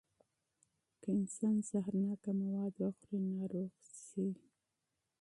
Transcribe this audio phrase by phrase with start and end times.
[1.01, 3.71] که انسان زهرناکه مواد وخوري، ناروغ
[4.03, 4.27] شي.